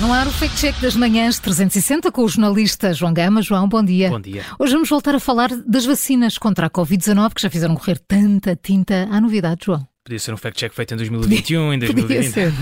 [0.00, 3.40] no ar o Fact Check das Manhãs 360 com o jornalista João Gama.
[3.40, 4.10] João, bom dia.
[4.10, 4.44] Bom dia.
[4.58, 8.54] Hoje vamos voltar a falar das vacinas contra a Covid-19 que já fizeram correr tanta
[8.54, 9.08] tinta.
[9.10, 9.86] Há novidade, João?
[10.06, 12.32] Podia ser um fact-check feito em 2021, em Podia 2020.
[12.32, 12.52] ser.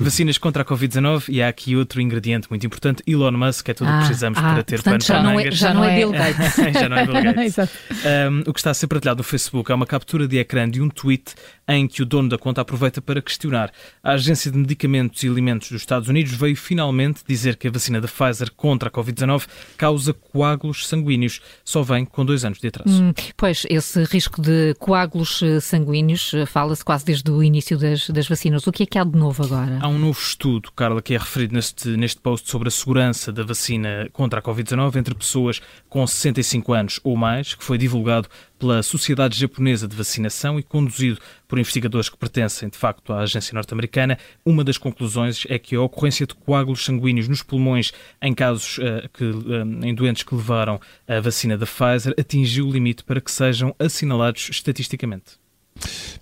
[0.00, 3.86] Vacinas contra a Covid-19 e há aqui outro ingrediente muito importante, Elon Musk, é tudo
[3.86, 5.54] o Ah, que precisamos ah, para ter portanto, pano já para não é- mangas.
[5.58, 6.56] já não é Bill Gates.
[6.74, 7.56] já não é Bill Gates.
[8.04, 10.82] Um, o que está a ser partilhado no Facebook é uma captura de ecrã de
[10.82, 11.34] um tweet
[11.66, 13.70] em que o dono da conta aproveita para questionar.
[14.02, 18.00] A Agência de Medicamentos e Alimentos dos Estados Unidos veio finalmente dizer que a vacina
[18.00, 19.44] da Pfizer contra a Covid-19
[19.76, 21.40] causa coágulos sanguíneos.
[21.64, 23.02] Só vem com dois anos de atraso.
[23.02, 28.08] Hum, pois, esse risco de coágulos eh, sanguíneos eh, fala-se quase desde o início das,
[28.08, 28.66] das vacinas.
[28.66, 29.78] O que é que há de novo agora?
[29.82, 33.42] Há um novo estudo, Carla, que é referido neste, neste post sobre a segurança da
[33.42, 35.60] vacina contra a Covid-19 entre pessoas
[35.90, 41.20] com 65 anos ou mais, que foi divulgado pela Sociedade Japonesa de Vacinação e conduzido
[41.46, 44.18] por investigadores que pertencem, de facto, à agência norte-americana.
[44.42, 49.06] Uma das conclusões é que a ocorrência de coágulos sanguíneos nos pulmões em casos eh,
[49.12, 53.30] que, eh, em doentes que levaram a vacina da Pfizer atingiu o limite para que
[53.30, 55.44] sejam assinalados estatisticamente.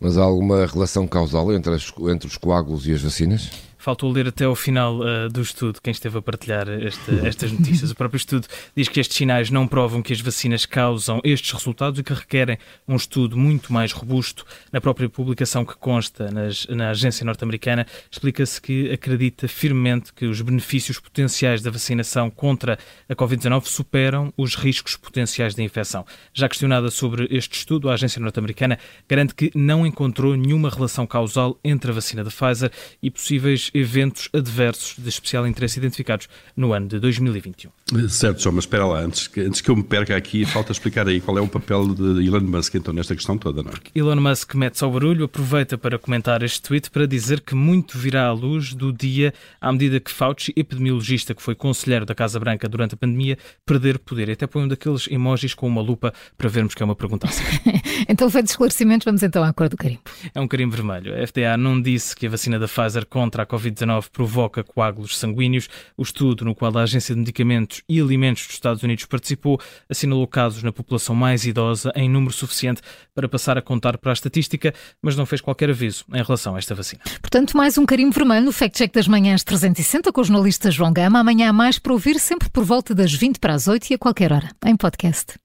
[0.02, 3.50] Mas há alguma relação causal entre, as- entre os coágulos e as vacinas?
[3.78, 7.90] Faltou ler até ao final eh, do estudo quem esteve a partilhar este- estas notícias.
[7.90, 11.98] O próprio estudo diz que estes sinais não provam que as vacinas causam estes resultados
[11.98, 14.44] e que requerem um estudo muito mais robusto.
[14.70, 20.40] Na própria publicação que consta nas- na agência norte-americana, explica-se que acredita firmemente que os
[20.40, 26.06] benefícios potenciais da vacinação contra a Covid-19 superam os riscos potenciais de infecção.
[26.32, 31.58] Já questionada sobre este estudo, a agência norte-americana garante que não encontrou nenhuma relação causal
[31.62, 32.70] entre a vacina da Pfizer
[33.02, 37.70] e possíveis eventos adversos de especial interesse identificados no ano de 2021.
[38.08, 41.06] Certo, João, mas espera lá, antes que, antes que eu me perca aqui, falta explicar
[41.06, 43.74] aí qual é o papel de Elon Musk então nesta questão toda, não é?
[43.94, 48.26] Elon Musk mete-se ao barulho, aproveita para comentar este tweet para dizer que muito virá
[48.26, 52.68] à luz do dia à medida que Fauci, epidemiologista que foi conselheiro da Casa Branca
[52.68, 53.36] durante a pandemia,
[53.66, 54.28] perder poder.
[54.28, 57.28] E até põe um daqueles emojis com uma lupa para vermos que é uma pergunta
[57.28, 57.42] assim.
[58.08, 60.02] Então, feitos esclarecimentos, vamos então à cor do carimbo.
[60.34, 61.14] É um carimbo vermelho.
[61.14, 65.68] A FDA não disse que a vacina da Pfizer contra a Covid-19 provoca coágulos sanguíneos.
[65.96, 70.26] O estudo no qual a Agência de Medicamentos e Alimentos dos Estados Unidos participou assinalou
[70.26, 72.80] casos na população mais idosa em número suficiente
[73.14, 74.72] para passar a contar para a estatística,
[75.02, 77.02] mas não fez qualquer aviso em relação a esta vacina.
[77.20, 80.92] Portanto, mais um carimbo vermelho no Fact Check das Manhãs 360 com o jornalista João
[80.92, 81.18] Gama.
[81.18, 83.98] Amanhã há mais para ouvir, sempre por volta das 20 para as 8 e a
[83.98, 85.41] qualquer hora, em podcast.